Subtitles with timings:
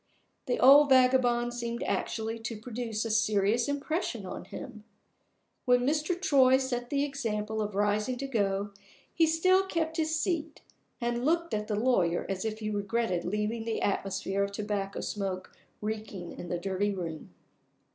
[0.47, 4.83] The old vagabond seemed actually to produce a serious impression on him!
[5.65, 6.19] When Mr.
[6.19, 8.71] Troy set the example of rising to go,
[9.13, 10.61] he still kept his seat,
[10.99, 15.55] and looked at the lawyer as if he regretted leaving the atmosphere of tobacco smoke
[15.81, 17.29] reeking in the dirty room.